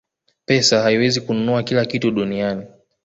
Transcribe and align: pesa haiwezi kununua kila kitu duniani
pesa 0.45 0.81
haiwezi 0.81 1.21
kununua 1.21 1.63
kila 1.63 1.85
kitu 1.85 2.11
duniani 2.11 2.65